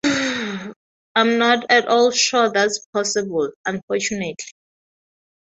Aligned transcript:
I'm 1.13 1.37
not 1.37 1.67
at 1.69 1.87
all 1.87 2.09
sure 2.09 2.49
that's 2.51 2.87
possible, 2.91 3.51
unfortunately. 3.67 4.35